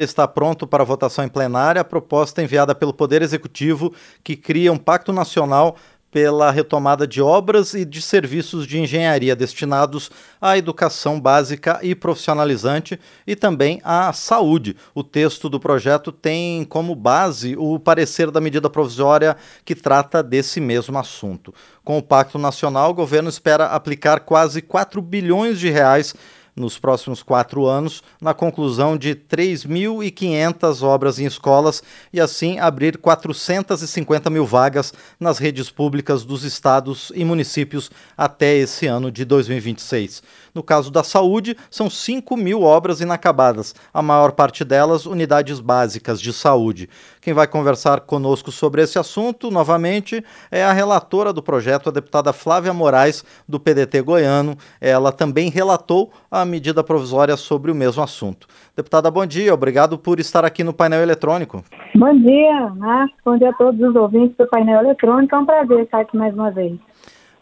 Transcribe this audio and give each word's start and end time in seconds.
Está 0.00 0.28
pronto 0.28 0.64
para 0.64 0.84
votação 0.84 1.24
em 1.24 1.28
plenária 1.28 1.80
a 1.80 1.84
proposta 1.84 2.40
enviada 2.40 2.72
pelo 2.72 2.94
Poder 2.94 3.20
Executivo 3.20 3.92
que 4.22 4.36
cria 4.36 4.72
um 4.72 4.78
pacto 4.78 5.12
nacional 5.12 5.74
pela 6.08 6.52
retomada 6.52 7.04
de 7.04 7.20
obras 7.20 7.74
e 7.74 7.84
de 7.84 8.00
serviços 8.00 8.64
de 8.64 8.78
engenharia 8.78 9.34
destinados 9.34 10.08
à 10.40 10.56
educação 10.56 11.20
básica 11.20 11.80
e 11.82 11.96
profissionalizante 11.96 12.98
e 13.26 13.34
também 13.34 13.80
à 13.82 14.12
saúde. 14.12 14.76
O 14.94 15.02
texto 15.02 15.48
do 15.48 15.58
projeto 15.58 16.12
tem 16.12 16.64
como 16.64 16.94
base 16.94 17.56
o 17.58 17.80
parecer 17.80 18.30
da 18.30 18.40
medida 18.40 18.70
provisória 18.70 19.36
que 19.64 19.74
trata 19.74 20.22
desse 20.22 20.60
mesmo 20.60 20.96
assunto. 20.96 21.52
Com 21.84 21.98
o 21.98 22.02
Pacto 22.02 22.38
Nacional, 22.38 22.92
o 22.92 22.94
governo 22.94 23.28
espera 23.28 23.66
aplicar 23.66 24.20
quase 24.20 24.62
4 24.62 25.02
bilhões 25.02 25.58
de 25.58 25.68
reais 25.68 26.14
nos 26.58 26.78
próximos 26.78 27.22
quatro 27.22 27.66
anos, 27.66 28.02
na 28.20 28.34
conclusão 28.34 28.96
de 28.96 29.14
3.500 29.14 30.82
obras 30.82 31.18
em 31.18 31.26
escolas 31.26 31.82
e, 32.12 32.20
assim, 32.20 32.58
abrir 32.58 32.98
450 32.98 34.28
mil 34.30 34.44
vagas 34.44 34.92
nas 35.18 35.38
redes 35.38 35.70
públicas 35.70 36.24
dos 36.24 36.44
estados 36.44 37.12
e 37.14 37.24
municípios 37.24 37.90
até 38.16 38.56
esse 38.56 38.86
ano 38.86 39.10
de 39.10 39.24
2026. 39.24 40.22
No 40.54 40.62
caso 40.62 40.90
da 40.90 41.02
saúde, 41.02 41.56
são 41.70 41.88
5 41.88 42.36
mil 42.36 42.62
obras 42.62 43.00
inacabadas, 43.00 43.74
a 43.92 44.02
maior 44.02 44.32
parte 44.32 44.64
delas 44.64 45.06
unidades 45.06 45.60
básicas 45.60 46.20
de 46.20 46.32
saúde. 46.32 46.88
Quem 47.20 47.34
vai 47.34 47.46
conversar 47.46 48.00
conosco 48.00 48.50
sobre 48.50 48.82
esse 48.82 48.98
assunto, 48.98 49.50
novamente, 49.50 50.24
é 50.50 50.64
a 50.64 50.72
relatora 50.72 51.32
do 51.32 51.42
projeto, 51.42 51.88
a 51.88 51.92
deputada 51.92 52.32
Flávia 52.32 52.72
Moraes, 52.72 53.24
do 53.46 53.60
PDT 53.60 54.02
goiano. 54.02 54.56
Ela 54.80 55.12
também 55.12 55.50
relatou 55.50 56.10
a 56.30 56.44
medida 56.44 56.82
provisória 56.82 57.36
sobre 57.36 57.70
o 57.70 57.74
mesmo 57.74 58.02
assunto. 58.02 58.46
Deputada, 58.76 59.10
bom 59.10 59.26
dia, 59.26 59.52
obrigado 59.52 59.98
por 59.98 60.20
estar 60.20 60.44
aqui 60.44 60.62
no 60.64 60.72
painel 60.72 61.02
eletrônico. 61.02 61.64
Bom 61.94 62.14
dia, 62.18 62.68
Márcio, 62.76 63.16
bom 63.24 63.36
dia 63.36 63.50
a 63.50 63.54
todos 63.54 63.80
os 63.80 63.94
ouvintes 63.94 64.36
do 64.36 64.46
painel 64.46 64.80
eletrônico, 64.80 65.34
é 65.34 65.38
um 65.38 65.46
prazer 65.46 65.80
estar 65.80 66.00
aqui 66.00 66.16
mais 66.16 66.32
uma 66.34 66.50
vez. 66.50 66.78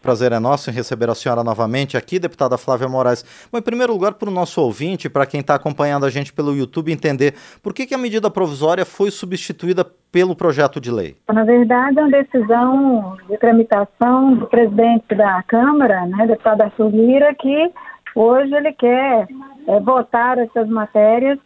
Prazer 0.07 0.31
é 0.31 0.39
nosso 0.39 0.71
em 0.71 0.73
receber 0.73 1.11
a 1.11 1.17
senhora 1.17 1.43
novamente 1.43 1.97
aqui, 1.97 2.21
deputada 2.21 2.57
Flávia 2.57 2.89
Moraes. 2.89 3.25
Bom, 3.51 3.59
em 3.59 3.63
primeiro 3.63 3.93
lugar, 3.93 4.13
para 4.13 4.29
o 4.29 4.33
nosso 4.33 4.61
ouvinte, 4.61 5.11
para 5.11 5.27
quem 5.27 5.41
está 5.41 5.57
acompanhando 5.57 6.07
a 6.07 6.11
gente 6.11 6.33
pelo 6.33 6.55
YouTube, 6.55 6.93
entender 6.93 7.35
por 7.61 7.75
que, 7.75 7.85
que 7.87 7.93
a 7.93 7.99
medida 7.99 8.31
provisória 8.31 8.87
foi 8.87 9.11
substituída 9.11 9.85
pelo 10.13 10.37
projeto 10.37 10.81
de 10.81 10.93
lei. 10.93 11.17
Na 11.27 11.43
verdade, 11.43 11.99
é 11.99 12.03
uma 12.03 12.11
decisão 12.23 13.17
de 13.29 13.37
tramitação 13.37 14.35
do 14.35 14.47
presidente 14.47 15.13
da 15.13 15.43
Câmara, 15.43 16.07
né, 16.07 16.25
deputado 16.29 16.61
Arthur 16.61 16.91
Lira, 16.91 17.35
que 17.35 17.73
hoje 18.15 18.55
ele 18.55 18.73
quer 18.75 19.27
é, 19.67 19.81
votar 19.81 20.39
essas 20.39 20.69
matérias 20.69 21.37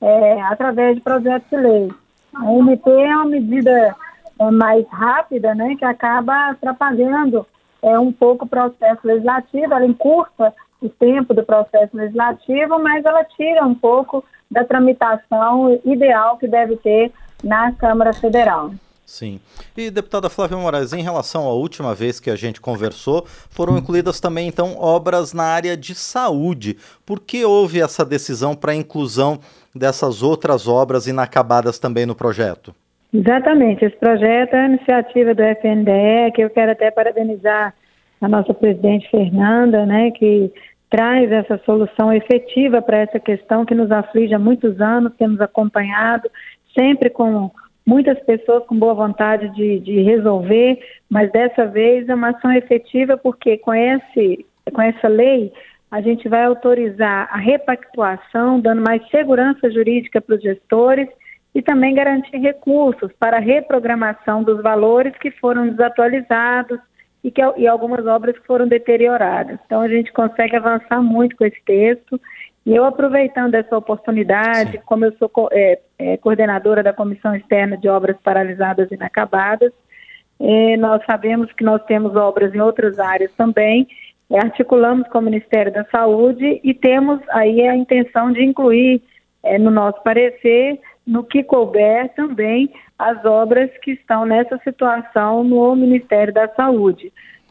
é, 0.00 0.42
através 0.42 0.96
de 0.96 1.02
projeto 1.02 1.44
de 1.48 1.56
lei. 1.56 1.88
A 2.34 2.52
MP 2.52 2.90
é 2.90 3.14
uma 3.14 3.26
medida 3.26 3.94
é, 4.40 4.50
mais 4.50 4.84
rápida, 4.90 5.54
né, 5.54 5.76
que 5.78 5.84
acaba 5.84 6.50
atrapalhando 6.50 7.46
é, 7.82 7.98
um 7.98 8.12
pouco 8.12 8.44
o 8.44 8.48
processo 8.48 9.00
legislativo, 9.04 9.72
ela 9.72 9.86
encurta 9.86 10.54
o 10.80 10.88
tempo 10.88 11.34
do 11.34 11.42
processo 11.42 11.96
legislativo, 11.96 12.78
mas 12.78 13.04
ela 13.04 13.24
tira 13.24 13.64
um 13.64 13.74
pouco 13.74 14.24
da 14.50 14.64
tramitação 14.64 15.80
ideal 15.84 16.38
que 16.38 16.48
deve 16.48 16.76
ter 16.76 17.12
na 17.42 17.72
Câmara 17.72 18.12
Federal. 18.12 18.72
Sim. 19.08 19.40
E, 19.74 19.90
deputada 19.90 20.28
Flávia 20.28 20.58
Moraes, 20.58 20.92
em 20.92 21.02
relação 21.02 21.46
à 21.46 21.52
última 21.52 21.94
vez 21.94 22.20
que 22.20 22.28
a 22.28 22.36
gente 22.36 22.60
conversou, 22.60 23.26
foram 23.48 23.78
incluídas 23.78 24.20
também, 24.20 24.46
então, 24.46 24.76
obras 24.78 25.32
na 25.32 25.44
área 25.44 25.74
de 25.76 25.94
saúde. 25.94 26.76
Por 27.06 27.20
que 27.20 27.42
houve 27.42 27.80
essa 27.80 28.04
decisão 28.04 28.54
para 28.54 28.72
a 28.72 28.76
inclusão 28.76 29.40
dessas 29.74 30.22
outras 30.22 30.68
obras 30.68 31.06
inacabadas 31.06 31.78
também 31.78 32.04
no 32.04 32.14
projeto? 32.14 32.74
Exatamente. 33.12 33.84
Esse 33.84 33.96
projeto 33.96 34.54
é 34.54 34.66
iniciativa 34.66 35.34
do 35.34 35.42
FNDE, 35.42 36.32
que 36.34 36.42
eu 36.42 36.50
quero 36.50 36.72
até 36.72 36.90
parabenizar 36.90 37.74
a 38.20 38.28
nossa 38.28 38.52
presidente 38.52 39.08
Fernanda, 39.10 39.86
né, 39.86 40.10
que 40.10 40.52
traz 40.90 41.30
essa 41.30 41.58
solução 41.64 42.12
efetiva 42.12 42.82
para 42.82 42.98
essa 42.98 43.20
questão 43.20 43.64
que 43.64 43.74
nos 43.74 43.90
aflige 43.90 44.34
há 44.34 44.38
muitos 44.38 44.80
anos, 44.80 45.14
temos 45.16 45.40
acompanhado, 45.40 46.28
sempre 46.76 47.10
com 47.10 47.50
muitas 47.86 48.18
pessoas 48.20 48.64
com 48.66 48.78
boa 48.78 48.94
vontade 48.94 49.48
de, 49.54 49.80
de 49.80 50.02
resolver, 50.02 50.78
mas 51.08 51.30
dessa 51.30 51.66
vez 51.66 52.08
é 52.08 52.14
uma 52.14 52.30
ação 52.30 52.52
efetiva 52.52 53.16
porque 53.16 53.56
com, 53.58 53.72
esse, 53.72 54.44
com 54.72 54.82
essa 54.82 55.08
lei 55.08 55.52
a 55.90 56.02
gente 56.02 56.28
vai 56.28 56.44
autorizar 56.44 57.28
a 57.32 57.38
repactuação, 57.38 58.60
dando 58.60 58.82
mais 58.82 59.06
segurança 59.08 59.70
jurídica 59.70 60.20
para 60.20 60.34
os 60.34 60.42
gestores 60.42 61.08
e 61.54 61.62
também 61.62 61.94
garantir 61.94 62.38
recursos 62.38 63.10
para 63.18 63.38
a 63.38 63.40
reprogramação 63.40 64.42
dos 64.42 64.62
valores 64.62 65.16
que 65.18 65.30
foram 65.30 65.68
desatualizados 65.68 66.78
e, 67.22 67.30
que, 67.30 67.42
e 67.56 67.66
algumas 67.66 68.06
obras 68.06 68.38
que 68.38 68.46
foram 68.46 68.68
deterioradas. 68.68 69.58
Então, 69.66 69.80
a 69.80 69.88
gente 69.88 70.12
consegue 70.12 70.56
avançar 70.56 71.02
muito 71.02 71.36
com 71.36 71.44
esse 71.44 71.60
texto. 71.64 72.20
E 72.64 72.74
eu, 72.74 72.84
aproveitando 72.84 73.54
essa 73.54 73.76
oportunidade, 73.76 74.72
Sim. 74.72 74.80
como 74.84 75.04
eu 75.04 75.12
sou 75.12 75.30
é, 75.52 75.78
é, 75.98 76.16
coordenadora 76.18 76.82
da 76.82 76.92
Comissão 76.92 77.34
Externa 77.34 77.76
de 77.76 77.88
Obras 77.88 78.16
Paralisadas 78.22 78.90
e 78.90 78.94
Inacabadas, 78.94 79.72
é, 80.40 80.76
nós 80.76 81.02
sabemos 81.04 81.52
que 81.52 81.64
nós 81.64 81.82
temos 81.86 82.14
obras 82.14 82.54
em 82.54 82.60
outras 82.60 82.98
áreas 82.98 83.32
também, 83.36 83.88
articulamos 84.36 85.08
com 85.08 85.18
o 85.18 85.22
Ministério 85.22 85.72
da 85.72 85.84
Saúde 85.86 86.60
e 86.62 86.74
temos 86.74 87.20
aí 87.30 87.66
a 87.66 87.74
intenção 87.74 88.30
de 88.30 88.44
incluir 88.44 89.02
é, 89.42 89.58
no 89.58 89.70
nosso 89.70 90.02
parecer 90.02 90.78
no 91.08 91.24
que 91.24 91.42
couber 91.42 92.14
também 92.14 92.70
as 92.98 93.24
obras 93.24 93.70
que 93.78 93.92
estão 93.92 94.26
nessa 94.26 94.58
situação 94.58 95.42
no 95.42 95.74
Ministério 95.74 96.34
da 96.34 96.46
Saúde. 96.48 97.10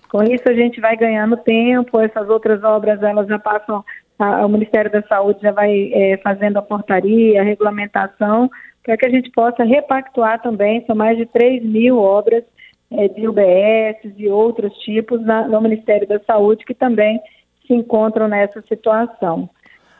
Com 0.09 0.21
isso 0.21 0.47
a 0.47 0.53
gente 0.53 0.79
vai 0.79 0.95
ganhando 0.95 1.35
tempo, 1.37 1.99
essas 1.99 2.29
outras 2.29 2.63
obras 2.63 3.01
elas 3.01 3.27
já 3.27 3.39
passam, 3.39 3.83
a, 4.19 4.45
o 4.45 4.49
Ministério 4.49 4.91
da 4.91 5.01
Saúde 5.01 5.39
já 5.41 5.51
vai 5.51 5.91
é, 5.91 6.17
fazendo 6.17 6.57
a 6.57 6.61
portaria, 6.61 7.41
a 7.41 7.43
regulamentação, 7.43 8.47
para 8.83 8.95
que 8.95 9.07
a 9.07 9.09
gente 9.09 9.31
possa 9.31 9.63
repactuar 9.63 10.39
também, 10.39 10.85
são 10.85 10.95
mais 10.95 11.17
de 11.17 11.25
3 11.25 11.63
mil 11.63 11.97
obras 11.97 12.43
é, 12.91 13.07
de 13.07 13.27
UBS 13.27 14.13
e 14.17 14.29
outros 14.29 14.71
tipos 14.83 15.19
na, 15.25 15.47
no 15.47 15.59
Ministério 15.59 16.07
da 16.07 16.19
Saúde 16.19 16.63
que 16.63 16.75
também 16.75 17.19
se 17.65 17.73
encontram 17.73 18.27
nessa 18.27 18.61
situação. 18.61 19.49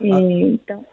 E, 0.00 0.12
ah. 0.12 0.20
Então, 0.20 0.86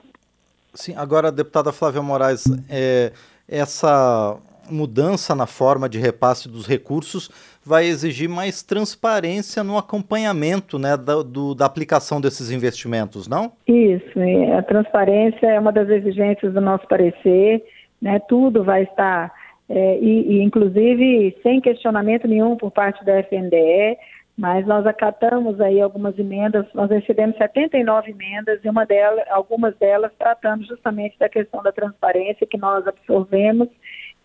Sim, 0.75 0.93
agora, 0.95 1.31
deputada 1.31 1.71
Flávia 1.71 2.01
Moraes, 2.01 2.45
é, 2.69 3.11
essa 3.47 4.37
mudança 4.69 5.35
na 5.35 5.45
forma 5.45 5.87
de 5.87 5.99
repasse 5.99 6.49
dos 6.49 6.67
recursos 6.67 7.29
vai 7.63 7.85
exigir 7.85 8.27
mais 8.27 8.61
transparência 8.61 9.63
no 9.63 9.77
acompanhamento 9.77 10.77
né, 10.77 10.97
da, 10.97 11.21
do, 11.21 11.55
da 11.55 11.65
aplicação 11.65 12.19
desses 12.19 12.51
investimentos, 12.51 13.27
não? 13.27 13.51
Isso, 13.67 14.19
a 14.57 14.61
transparência 14.63 15.47
é 15.47 15.59
uma 15.59 15.71
das 15.71 15.89
exigências 15.89 16.53
do 16.53 16.61
nosso 16.61 16.87
parecer, 16.87 17.63
né, 18.01 18.19
tudo 18.27 18.63
vai 18.63 18.83
estar, 18.83 19.31
é, 19.69 19.99
e, 19.99 20.37
e 20.37 20.43
inclusive 20.43 21.35
sem 21.41 21.61
questionamento 21.61 22.27
nenhum 22.27 22.55
por 22.55 22.71
parte 22.71 23.03
da 23.05 23.19
FNDE, 23.19 23.97
mas 24.37 24.65
nós 24.65 24.85
acatamos 24.85 25.61
aí 25.61 25.79
algumas 25.79 26.17
emendas, 26.19 26.65
nós 26.73 26.89
recebemos 26.89 27.37
79 27.37 28.11
emendas 28.11 28.59
e 28.63 28.69
uma 28.69 28.85
delas, 28.85 29.25
algumas 29.29 29.75
delas 29.77 30.11
tratando 30.17 30.65
justamente 30.65 31.17
da 31.17 31.29
questão 31.29 31.63
da 31.63 31.71
transparência 31.71 32.45
que 32.45 32.57
nós 32.57 32.85
absorvemos 32.85 33.69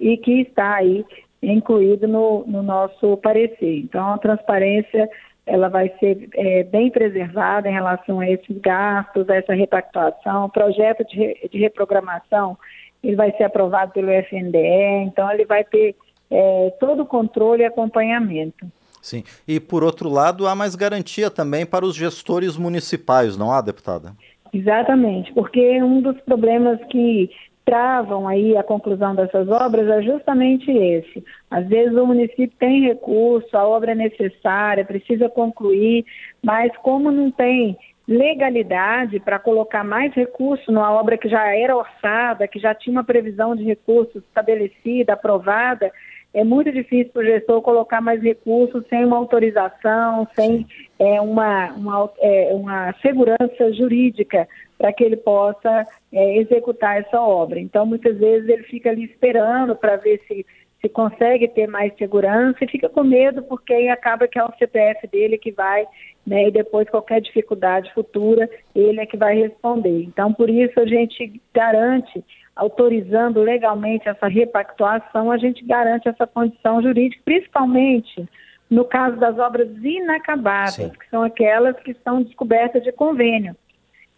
e 0.01 0.17
que 0.17 0.41
está 0.41 0.75
aí 0.75 1.05
incluído 1.43 2.09
no, 2.09 2.45
no 2.47 2.63
nosso 2.63 3.17
parecer. 3.19 3.79
Então, 3.79 4.15
a 4.15 4.19
transparência 4.19 5.09
ela 5.47 5.69
vai 5.69 5.93
ser 5.99 6.29
é, 6.35 6.65
bem 6.65 6.91
preservada 6.91 7.69
em 7.69 7.73
relação 7.73 8.21
a 8.21 8.29
esses 8.29 8.59
gastos, 8.59 9.29
a 9.29 9.37
essa 9.37 9.55
repactuação, 9.55 10.47
o 10.47 10.51
projeto 10.51 11.05
de, 11.05 11.49
de 11.51 11.59
reprogramação 11.59 12.59
ele 13.03 13.17
vai 13.17 13.33
ser 13.33 13.45
aprovado 13.45 13.93
pelo 13.93 14.11
FNDE, 14.11 15.05
então 15.07 15.31
ele 15.33 15.47
vai 15.47 15.65
ter 15.65 15.97
é, 16.31 16.71
todo 16.79 17.03
o 17.03 17.07
controle 17.07 17.63
e 17.63 17.67
acompanhamento. 17.67 18.67
Sim. 19.01 19.25
E, 19.47 19.59
por 19.59 19.83
outro 19.83 20.09
lado, 20.09 20.47
há 20.47 20.55
mais 20.55 20.75
garantia 20.75 21.31
também 21.31 21.65
para 21.65 21.85
os 21.85 21.95
gestores 21.95 22.57
municipais, 22.57 23.37
não 23.37 23.53
há, 23.53 23.61
deputada? 23.61 24.13
Exatamente, 24.53 25.33
porque 25.33 25.83
um 25.83 26.01
dos 26.01 26.21
problemas 26.23 26.79
que 26.91 27.31
travam 27.65 28.27
aí 28.27 28.57
a 28.57 28.65
conclusão 28.65 29.15
dessas 29.15 29.49
obras 29.49 29.87
é 29.89 30.03
justamente 30.03 30.71
esse. 30.71 31.25
Às 31.49 31.69
vezes 31.69 31.97
o 31.97 32.05
município 32.05 32.51
tem 32.59 32.83
recurso, 32.83 33.57
a 33.57 33.65
obra 33.67 33.93
é 33.93 33.95
necessária, 33.95 34.85
precisa 34.85 35.29
concluir, 35.29 36.05
mas 36.43 36.77
como 36.79 37.13
não 37.13 37.31
tem 37.31 37.79
legalidade 38.09 39.21
para 39.21 39.39
colocar 39.39 39.85
mais 39.85 40.13
recurso 40.15 40.73
numa 40.73 40.91
obra 40.93 41.17
que 41.17 41.29
já 41.29 41.55
era 41.55 41.77
orçada, 41.77 42.49
que 42.49 42.59
já 42.59 42.75
tinha 42.75 42.93
uma 42.93 43.05
previsão 43.05 43.55
de 43.55 43.63
recursos 43.63 44.25
estabelecida, 44.25 45.13
aprovada, 45.13 45.93
é 46.33 46.45
muito 46.45 46.71
difícil 46.71 47.13
para 47.13 47.23
o 47.23 47.25
gestor 47.25 47.61
colocar 47.61 48.01
mais 48.01 48.23
recursos 48.23 48.85
sem 48.89 49.05
uma 49.05 49.17
autorização, 49.17 50.29
sem 50.35 50.67
é, 50.99 51.21
uma, 51.21 51.73
uma, 51.73 52.11
é, 52.19 52.51
uma 52.55 52.95
segurança 53.03 53.73
jurídica 53.73 54.49
para 54.79 54.93
que 54.93 55.03
ele 55.03 55.17
possa 55.17 55.85
é, 56.13 56.39
executar 56.39 56.99
essa 57.01 57.21
obra. 57.21 57.59
Então, 57.59 57.85
muitas 57.85 58.17
vezes 58.17 58.49
ele 58.49 58.63
fica 58.65 58.91
ali 58.91 59.05
esperando 59.05 59.75
para 59.75 59.97
ver 59.97 60.21
se 60.29 60.47
se 60.81 60.89
consegue 60.89 61.47
ter 61.49 61.67
mais 61.67 61.95
segurança 61.97 62.65
e 62.65 62.69
fica 62.69 62.89
com 62.89 63.05
medo 63.05 63.43
porque 63.43 63.73
aí 63.73 63.89
acaba 63.89 64.27
que 64.27 64.39
é 64.39 64.45
o 64.45 64.53
CPF 64.59 65.07
dele 65.09 65.37
que 65.37 65.53
vai, 65.53 65.87
né, 66.27 66.49
e 66.49 66.51
depois 66.51 66.89
qualquer 66.89 67.21
dificuldade 67.21 67.93
futura, 67.93 68.49
ele 68.75 69.01
é 69.01 69.07
que 69.07 69.17
vai 69.17 69.37
responder. 69.37 70.05
Então, 70.05 70.33
por 70.33 70.49
isso 70.49 70.81
a 70.81 70.87
gente 70.87 71.41
garante, 71.53 72.25
autorizando 72.57 73.43
legalmente 73.43 74.09
essa 74.09 74.27
repactuação, 74.27 75.31
a 75.31 75.37
gente 75.37 75.65
garante 75.65 76.09
essa 76.09 76.27
condição 76.27 76.83
jurídica, 76.83 77.23
principalmente 77.25 78.27
no 78.71 78.85
caso 78.85 79.17
das 79.17 79.37
obras 79.37 79.69
inacabadas, 79.83 80.75
Sim. 80.75 80.91
que 80.91 81.09
são 81.11 81.23
aquelas 81.23 81.77
que 81.81 81.91
estão 81.91 82.23
descobertas 82.23 82.83
de 82.85 82.93
convênio. 82.93 83.57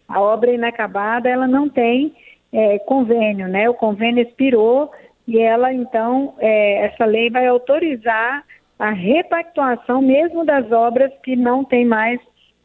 A 0.07 0.21
obra 0.21 0.51
inacabada, 0.51 1.27
ela 1.27 1.47
não 1.47 1.67
tem 1.67 2.13
é, 2.51 2.77
convênio, 2.79 3.47
né? 3.47 3.67
O 3.67 3.73
convênio 3.73 4.21
expirou 4.21 4.91
e 5.27 5.39
ela, 5.39 5.73
então, 5.73 6.35
é, 6.39 6.85
essa 6.85 7.05
lei 7.05 7.29
vai 7.29 7.47
autorizar 7.47 8.43
a 8.77 8.91
repactuação 8.91 10.01
mesmo 10.01 10.45
das 10.45 10.71
obras 10.71 11.11
que 11.23 11.35
não 11.35 11.63
tem 11.63 11.85
mais 11.85 12.19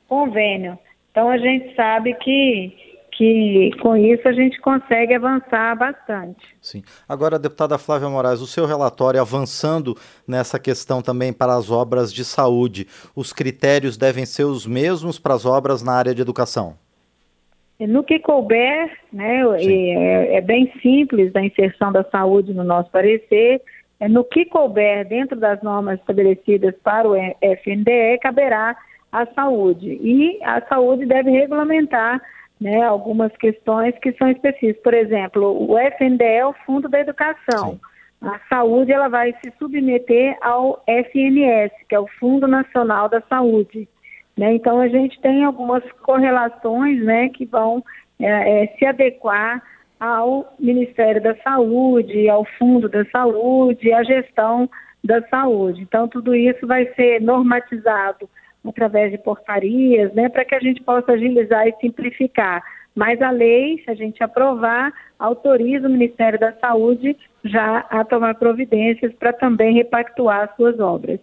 convênio. 0.09 0.79
Então, 1.11 1.29
a 1.29 1.39
gente 1.39 1.75
sabe 1.75 2.15
que 2.15 2.89
que 3.19 3.73
com 3.83 3.97
isso 3.97 4.29
a 4.29 4.33
gente 4.33 4.61
consegue 4.61 5.13
avançar 5.13 5.77
bastante. 5.77 6.57
Sim. 6.63 6.85
Agora, 7.09 7.37
deputada 7.37 7.77
Flávia 7.77 8.09
Moraes, 8.09 8.41
o 8.41 8.47
seu 8.47 8.65
relatório 8.65 9.21
avançando 9.21 9.97
nessa 10.25 10.57
questão 10.57 11.03
também 11.03 11.33
para 11.33 11.57
as 11.57 11.69
obras 11.69 12.13
de 12.13 12.25
saúde, 12.25 12.87
os 13.17 13.33
critérios 13.33 13.97
devem 13.97 14.25
ser 14.25 14.45
os 14.45 14.65
mesmos 14.65 15.19
para 15.19 15.35
as 15.35 15.45
obras 15.45 15.83
na 15.83 15.95
área 15.95 16.15
de 16.15 16.23
educação? 16.23 16.77
No 17.87 18.03
que 18.03 18.19
couber, 18.19 18.91
né, 19.13 19.41
é, 19.61 20.37
é, 20.37 20.41
bem 20.41 20.73
simples 20.83 21.35
a 21.37 21.45
inserção 21.45 21.93
da 21.93 22.03
saúde 22.05 22.53
no 22.53 22.65
nosso 22.65 22.91
parecer. 22.91 23.63
É, 24.01 24.09
no 24.09 24.25
que 24.25 24.45
couber 24.45 25.07
dentro 25.07 25.39
das 25.39 25.63
normas 25.63 25.99
estabelecidas 26.01 26.75
para 26.83 27.09
o 27.09 27.15
FNDE, 27.15 28.19
caberá 28.21 28.77
a 29.13 29.27
saúde. 29.27 29.99
E 30.03 30.39
a 30.43 30.61
saúde 30.63 31.07
deve 31.07 31.31
regulamentar 31.31 32.21
né, 32.61 32.83
algumas 32.83 33.35
questões 33.37 33.97
que 33.99 34.13
são 34.13 34.29
específicas. 34.29 34.83
Por 34.83 34.95
exemplo, 34.95 35.71
o 35.71 35.79
FNDE 35.79 36.25
é 36.25 36.47
o 36.47 36.55
Fundo 36.67 36.89
da 36.89 37.01
Educação. 37.01 37.73
Sim. 37.73 37.81
A 38.21 38.41
saúde 38.49 38.93
ela 38.93 39.09
vai 39.09 39.33
se 39.35 39.53
submeter 39.59 40.37
ao 40.41 40.83
FNS, 40.87 41.73
que 41.89 41.95
é 41.95 42.01
o 42.01 42.09
Fundo 42.19 42.49
Nacional 42.49 43.09
da 43.09 43.21
Saúde. 43.23 43.89
Né? 44.39 44.55
Então 44.55 44.81
a 44.81 44.87
gente 44.87 45.21
tem 45.21 45.43
algumas 45.43 45.83
correlações 46.03 47.03
né, 47.03 47.29
que 47.29 47.45
vão 47.45 47.85
é, 48.21 48.63
é, 48.63 48.67
se 48.79 48.87
adequar 48.87 49.61
ao 49.99 50.55
Ministério 50.61 51.21
da 51.21 51.35
Saúde, 51.39 52.29
ao 52.29 52.45
Fundo 52.57 52.89
da 52.89 53.05
Saúde, 53.07 53.93
à 53.93 54.05
gestão 54.05 54.71
da 55.03 55.21
saúde. 55.29 55.83
Então 55.83 56.07
tudo 56.07 56.37
isso 56.37 56.65
vai 56.69 56.87
ser 56.95 57.21
normatizado 57.21 58.31
através 58.65 59.11
de 59.11 59.19
portarias, 59.19 60.13
né, 60.15 60.29
para 60.29 60.45
que 60.45 60.55
a 60.55 60.61
gente 60.61 60.83
possa 60.83 61.13
agilizar 61.13 61.67
e 61.67 61.75
simplificar. 61.81 62.63
Mas 62.95 63.21
a 63.21 63.31
lei, 63.31 63.83
se 63.83 63.91
a 63.91 63.95
gente 63.95 64.23
aprovar, 64.23 64.93
autoriza 65.19 65.89
o 65.89 65.91
Ministério 65.91 66.39
da 66.39 66.53
Saúde 66.53 67.17
já 67.45 67.79
a 67.91 68.05
tomar 68.05 68.37
providências 68.37 69.13
para 69.15 69.33
também 69.33 69.75
repactuar 69.75 70.55
suas 70.57 70.79
obras. 70.79 71.19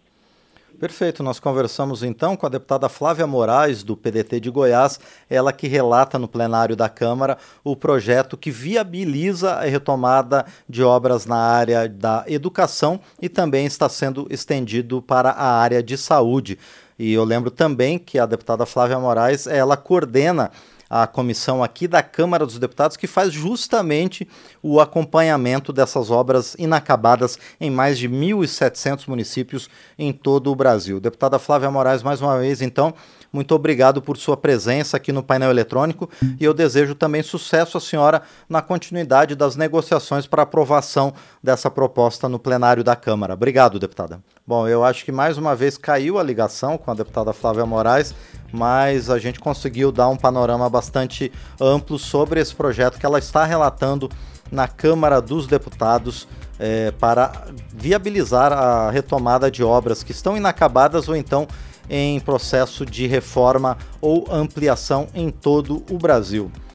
Perfeito, 0.85 1.23
nós 1.23 1.39
conversamos 1.39 2.03
então 2.03 2.37
com 2.37 2.45
a 2.45 2.49
deputada 2.49 2.87
Flávia 2.87 3.25
Moraes, 3.25 3.81
do 3.81 3.97
PDT 3.97 4.39
de 4.39 4.51
Goiás, 4.51 4.99
ela 5.27 5.51
que 5.51 5.67
relata 5.67 6.19
no 6.19 6.27
plenário 6.27 6.75
da 6.75 6.87
Câmara 6.87 7.39
o 7.63 7.75
projeto 7.75 8.37
que 8.37 8.51
viabiliza 8.51 9.53
a 9.53 9.61
retomada 9.61 10.45
de 10.69 10.83
obras 10.83 11.25
na 11.25 11.37
área 11.37 11.89
da 11.89 12.23
educação 12.27 12.99
e 13.19 13.27
também 13.27 13.65
está 13.65 13.89
sendo 13.89 14.27
estendido 14.29 15.01
para 15.01 15.31
a 15.31 15.57
área 15.57 15.81
de 15.81 15.97
saúde. 15.97 16.59
E 16.99 17.11
eu 17.11 17.23
lembro 17.23 17.49
também 17.49 17.97
que 17.97 18.19
a 18.19 18.27
deputada 18.27 18.63
Flávia 18.63 18.99
Moraes, 18.99 19.47
ela 19.47 19.75
coordena 19.75 20.51
a 20.89 21.07
comissão 21.07 21.63
aqui 21.63 21.87
da 21.87 22.01
Câmara 22.03 22.45
dos 22.45 22.59
Deputados 22.59 22.97
que 22.97 23.07
faz 23.07 23.33
justamente 23.33 24.27
o 24.61 24.79
acompanhamento 24.79 25.73
dessas 25.73 26.09
obras 26.09 26.55
inacabadas 26.57 27.37
em 27.59 27.69
mais 27.69 27.97
de 27.97 28.07
1.700 28.07 29.07
municípios 29.07 29.69
em 29.97 30.11
todo 30.11 30.51
o 30.51 30.55
Brasil. 30.55 30.99
Deputada 30.99 31.39
Flávia 31.39 31.71
Moraes, 31.71 32.03
mais 32.03 32.21
uma 32.21 32.37
vez, 32.37 32.61
então, 32.61 32.93
muito 33.35 33.53
obrigado 33.53 34.01
por 34.01 34.15
sua 34.15 34.37
presença 34.37 34.95
aqui 34.95 35.11
no 35.11 35.21
painel 35.21 35.49
eletrônico 35.49 36.09
e 36.39 36.45
eu 36.45 36.53
desejo 36.53 36.95
também 36.95 37.21
sucesso 37.21 37.77
à 37.77 37.81
senhora 37.81 38.21
na 38.47 38.61
continuidade 38.61 39.35
das 39.35 39.57
negociações 39.57 40.25
para 40.25 40.43
aprovação 40.43 41.13
dessa 41.43 41.69
proposta 41.69 42.29
no 42.29 42.39
plenário 42.39 42.81
da 42.81 42.95
Câmara. 42.95 43.33
Obrigado, 43.33 43.77
deputada. 43.77 44.21
Bom, 44.47 44.67
eu 44.67 44.85
acho 44.85 45.03
que 45.03 45.11
mais 45.11 45.37
uma 45.37 45.53
vez 45.53 45.77
caiu 45.77 46.17
a 46.17 46.23
ligação 46.23 46.77
com 46.77 46.89
a 46.89 46.93
deputada 46.93 47.33
Flávia 47.33 47.65
Moraes, 47.65 48.15
mas 48.53 49.09
a 49.09 49.19
gente 49.19 49.39
conseguiu 49.39 49.91
dar 49.91 50.07
um 50.07 50.15
panorama 50.15 50.69
bastante 50.69 51.29
amplo 51.59 51.99
sobre 51.99 52.39
esse 52.39 52.55
projeto 52.55 52.97
que 52.97 53.05
ela 53.05 53.19
está 53.19 53.43
relatando 53.43 54.09
na 54.49 54.67
Câmara 54.67 55.21
dos 55.21 55.45
Deputados 55.45 56.25
é, 56.57 56.91
para 56.91 57.47
viabilizar 57.73 58.53
a 58.53 58.89
retomada 58.89 59.51
de 59.51 59.61
obras 59.61 60.03
que 60.03 60.11
estão 60.11 60.37
inacabadas 60.37 61.09
ou 61.09 61.15
então 61.15 61.47
em 61.89 62.19
processo 62.19 62.85
de 62.85 63.07
reforma 63.07 63.77
ou 64.01 64.25
ampliação 64.29 65.07
em 65.13 65.29
todo 65.29 65.83
o 65.89 65.97
Brasil. 65.97 66.51